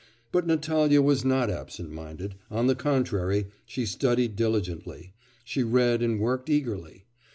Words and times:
But 0.31 0.47
Natalya 0.47 0.99
was 0.99 1.23
not 1.23 1.51
absent 1.51 1.91
minded; 1.91 2.33
on 2.49 2.65
the 2.65 2.73
contrary, 2.73 3.49
she 3.67 3.85
studied 3.85 4.35
diligently; 4.35 5.13
she 5.43 5.61
read 5.61 6.01
and 6.01 6.19
worked 6.19 6.49
eagerly. 6.49 7.05